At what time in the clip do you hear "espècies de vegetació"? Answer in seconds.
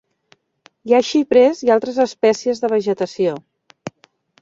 2.07-3.39